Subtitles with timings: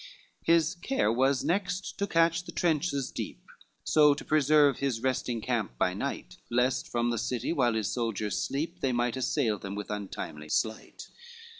[0.01, 3.43] LXVI His care was next to cast the trenches deep,
[3.83, 8.41] So to preserve his resting camp by night, Lest from the city while his soldiers
[8.41, 11.03] sleep They might assail them with untimely flight.